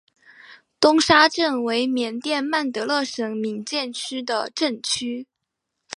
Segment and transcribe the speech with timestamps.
[0.79, 5.27] 东沙镇为缅甸曼德勒省敏建县的镇区。